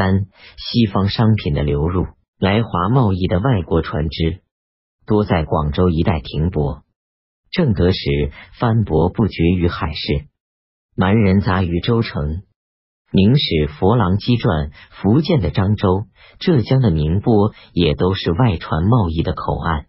[0.00, 2.06] 三、西方商品的流入，
[2.38, 4.40] 来华贸易的外国船只
[5.04, 6.84] 多在广州一带停泊。
[7.50, 10.28] 正德时，帆舶不绝于海市，
[10.96, 12.44] 蛮人杂于州城。
[13.12, 14.70] 明史佛郎机传，
[15.02, 16.06] 福建的漳州、
[16.38, 19.84] 浙江的宁波也都是外船贸易的口岸。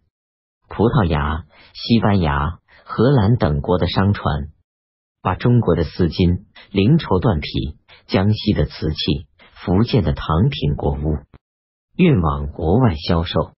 [0.68, 4.50] 葡萄牙、西班牙、荷兰等国的商船，
[5.22, 6.44] 把中国的丝巾、
[6.74, 9.28] 绫绸缎匹、江西的瓷器、
[9.64, 11.18] 福建的糖品果物
[11.96, 13.52] 运往国外销售。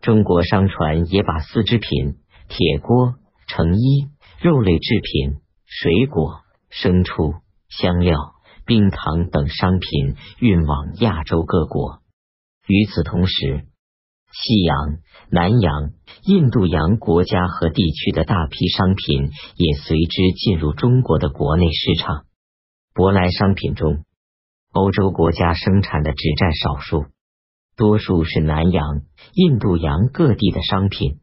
[0.00, 2.16] 中国商船也把丝织品、
[2.48, 3.14] 铁锅、
[3.46, 4.08] 成衣、
[4.40, 7.34] 肉类制品、水果、牲畜、
[7.68, 8.34] 香料。
[8.68, 12.00] 冰糖等商品运往亚洲各国。
[12.66, 13.64] 与此同时，
[14.32, 14.98] 西洋、
[15.30, 15.92] 南洋、
[16.24, 22.24] 印度洋国家和地区的大批商品也随之进入中国的国内市场。
[22.92, 24.04] 舶来商品中，
[24.76, 27.06] 欧洲国家生产的只占少数，
[27.78, 29.00] 多数是南洋、
[29.32, 31.20] 印度洋各地的商品，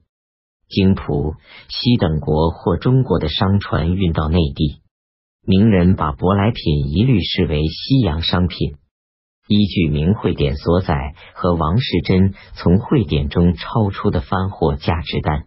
[0.68, 1.36] 经葡、
[1.70, 4.82] 西等国或中国的商船运到内地。
[5.46, 8.78] 名人把舶来品一律视为西洋商品。
[9.48, 15.46] 依据明会典所载和王世贞从会典中抄出的番货价值单，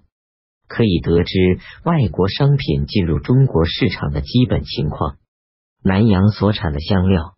[0.68, 5.16] 可以得知外国商品进入中国市场的基本情况。
[5.82, 7.35] 南洋所产的香料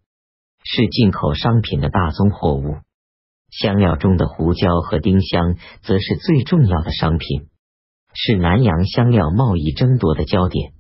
[0.71, 2.77] 是进口商品的大宗货物，
[3.51, 7.49] 香料中的胡椒和丁香则是最重要的商品，
[8.13, 10.73] 是南洋香料贸易争夺的焦点。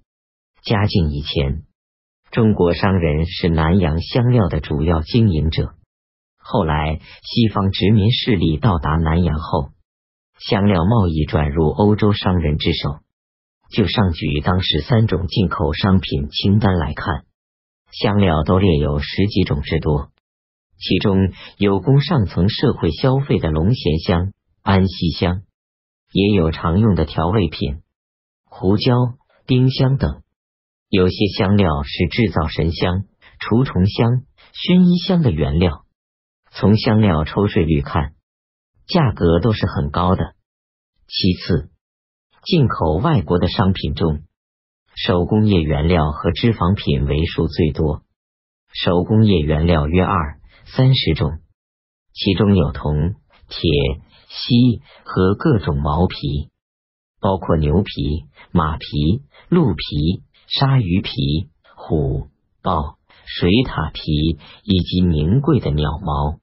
[0.63, 1.63] 嘉靖以前。
[2.31, 5.73] 中国商人是南洋香料的主要经营者。
[6.37, 9.71] 后来，西方殖民势力到达南洋后，
[10.39, 12.99] 香料贸易转入欧洲商人之手。
[13.73, 17.25] 就上举当时三种进口商品清单来看，
[17.91, 20.11] 香料都列有十几种之多，
[20.79, 25.43] 其中有供上层社会消费的龙涎香、安息香，
[26.13, 27.83] 也有常用的调味品，
[28.45, 28.93] 胡椒、
[29.47, 30.23] 丁香等。
[30.89, 33.05] 有些香料是制造神香、
[33.39, 34.23] 除虫香、
[34.53, 35.85] 薰衣香的原料。
[36.51, 38.15] 从香料抽税率看，
[38.87, 40.35] 价格都是很高的。
[41.07, 41.71] 其次，
[42.43, 44.23] 进口外国的商品中，
[45.05, 48.03] 手工业原料和脂肪品为数最多。
[48.73, 51.39] 手工业原料约二三十种，
[52.13, 53.15] 其中有铜、
[53.49, 53.71] 铁、
[54.29, 56.51] 锡和各种毛皮，
[57.21, 60.23] 包括牛皮、马皮、鹿皮。
[60.51, 61.11] 鲨鱼皮、
[61.77, 62.29] 虎
[62.63, 66.39] 豹、水獭皮以及名贵的鸟毛，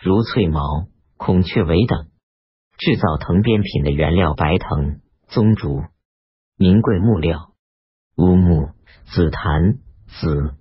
[0.00, 2.08] 如翠毛、孔雀尾等，
[2.78, 5.84] 制造藤编品的原料白藤、棕竹，
[6.56, 7.52] 名贵木料
[8.18, 8.70] 乌木、
[9.14, 10.56] 紫檀、紫，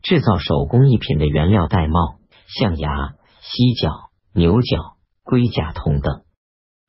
[0.00, 3.90] 制造手工艺品的原料玳瑁、象牙、犀角、
[4.32, 6.22] 牛角、龟甲铜等，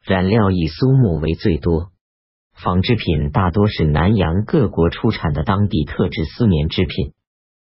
[0.03, 1.89] 染料以苏木为最多。
[2.53, 7.13] 纺织品大多是南洋各国出产的当地特制丝棉织品，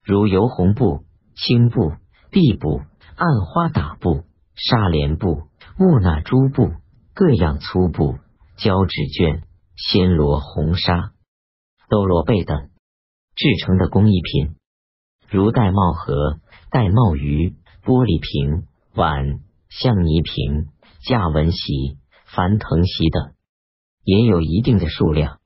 [0.06, 1.94] 如油红布、青布、
[2.30, 2.82] 地布、
[3.16, 5.48] 暗花打布、纱帘布、
[5.80, 6.74] 木纳珠布、
[7.16, 8.20] 各样粗布、
[8.56, 9.42] 胶纸绢、
[9.76, 11.12] 暹罗红纱、
[11.90, 12.70] 斗罗贝等
[13.36, 14.56] 制成的工艺品，
[15.28, 16.40] 如玳瑁盒、
[16.72, 19.40] 玳瑁鱼、玻璃瓶、碗、
[19.70, 20.68] 象泥瓶、
[21.02, 23.34] 架纹席、翻藤席等。
[24.04, 25.40] 也有一定的数量。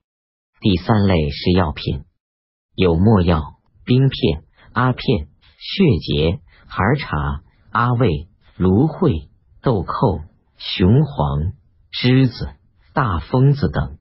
[0.59, 2.03] 第三类是药品，
[2.75, 5.27] 有墨药、冰片、阿片、
[5.57, 8.27] 血结、孩茶、阿魏、
[8.57, 9.29] 芦荟、
[9.61, 10.23] 豆蔻、
[10.57, 11.53] 雄黄、
[11.91, 12.49] 栀子、
[12.93, 13.97] 大蜂子等。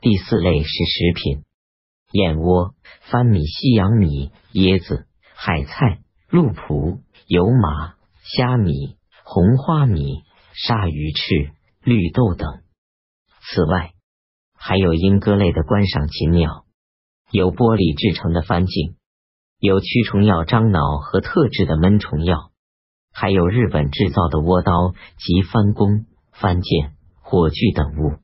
[0.00, 1.44] 第四类是食品，
[2.12, 2.74] 燕窝、
[3.10, 10.22] 番米、西洋米、椰子、海菜、鹿脯、油麻、虾米、红花米、
[10.54, 11.52] 鲨鱼翅、
[11.82, 12.62] 绿豆等。
[13.40, 13.92] 此外，
[14.54, 16.64] 还有莺歌类的观赏禽鸟，
[17.30, 18.96] 有玻璃制成的幡镜，
[19.58, 22.50] 有驱虫药樟脑和特制的闷虫药，
[23.12, 28.18] 还有日本制造的倭刀及翻弓、翻剑、火炬等物。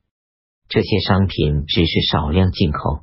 [0.67, 3.02] 这些商品只是少量进口，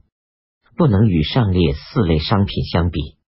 [0.80, 3.18] 不能与上列四类商品相比。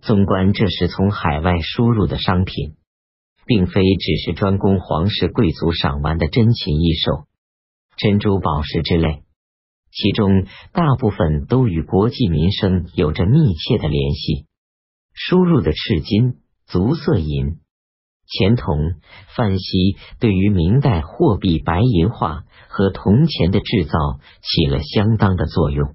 [0.00, 2.76] 纵观这是从海外输入的商品，
[3.44, 7.26] 并非只是专供皇室贵族赏玩的珍禽异兽。
[7.98, 9.24] 珍珠宝石之类，
[9.92, 14.46] 其中大部分都与国计民生有着密切的联系。
[15.12, 17.58] 输入的赤金、足色银、
[18.26, 18.78] 钱铜、
[19.36, 23.98] 范锡，对于明代货币白银化和铜钱的制造
[24.40, 25.94] 起了相当的作用。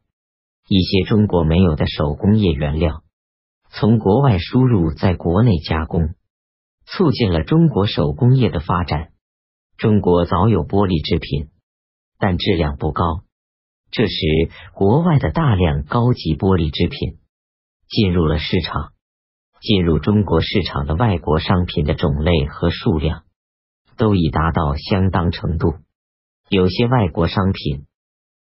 [0.73, 3.03] 一些中国没有的手工业原料，
[3.71, 6.15] 从国外输入，在国内加工，
[6.85, 9.09] 促进了中国手工业的发展。
[9.75, 11.49] 中国早有玻璃制品，
[12.17, 13.03] 但质量不高。
[13.91, 14.15] 这时，
[14.73, 17.19] 国外的大量高级玻璃制品
[17.89, 18.93] 进入了市场。
[19.59, 23.23] 进入中国市场的外国商品的种类和数量
[23.97, 25.73] 都已达到相当程度。
[26.47, 27.87] 有些外国商品，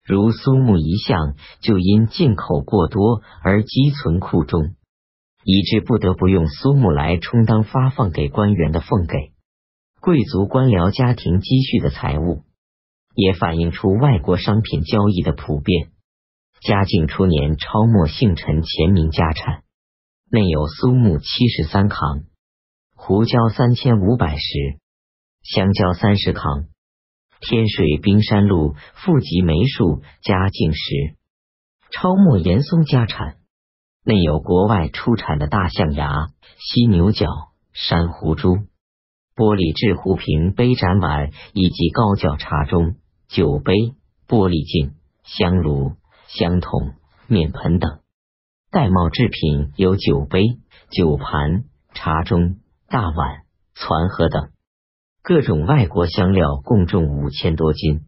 [0.06, 4.76] 如苏木一项，就因进口过多而积存库中，
[5.44, 9.32] 以致不得不用苏木来充当发放给官员的俸给、
[10.00, 12.42] 贵族官僚家庭积蓄的财物。
[13.16, 15.88] 也反映出外国商品交易的普遍。
[16.60, 19.62] 嘉靖初年，超没姓陈前名家产，
[20.30, 22.24] 内有苏木七十三扛，
[22.94, 24.78] 胡椒三千五百石，
[25.42, 26.66] 香蕉三十扛。
[27.40, 31.16] 天水冰山路富集梅树嘉靖时，
[31.90, 33.36] 超没严嵩家产，
[34.04, 36.28] 内有国外出产的大象牙、
[36.58, 37.28] 犀牛角、
[37.72, 38.56] 珊瑚珠、
[39.34, 42.96] 玻璃制壶瓶、杯盏碗以及高脚茶盅。
[43.28, 43.74] 酒杯、
[44.28, 44.94] 玻璃镜、
[45.24, 45.94] 香炉、
[46.28, 46.94] 香筒、
[47.26, 47.98] 面盆等
[48.70, 50.44] 玳瑁制品有酒杯、
[50.90, 52.58] 酒盘、茶盅、
[52.88, 53.42] 大碗、
[53.74, 54.50] 攒盒等。
[55.28, 58.02] 各种外国香料共重五千多斤。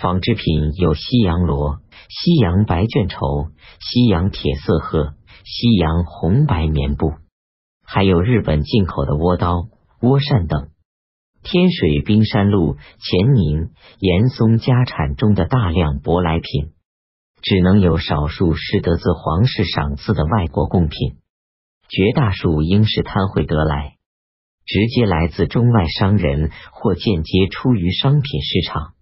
[0.00, 3.50] 纺织品有西洋罗、西洋白绢绸、
[3.80, 5.14] 西洋铁色褐、
[5.44, 7.14] 西洋红白棉布，
[7.84, 9.70] 还有日本进口的倭刀、
[10.00, 10.68] 倭扇等。
[11.42, 16.74] 天水冰山路钱宁、严嵩家产中的大量舶来品，
[17.42, 21.16] 只能有少数是得自皇室赏赐的外国贡品，
[21.88, 23.95] 绝大数应是贪贿得来，
[24.66, 28.95] 直接来自中外商人或间接出于商品市场。